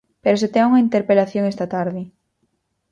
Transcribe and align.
¡Pero 0.23 0.39
se 0.41 0.51
ten 0.53 0.67
unha 0.69 0.83
interpelación 0.85 1.43
esta 1.51 1.65
tarde! 1.75 2.01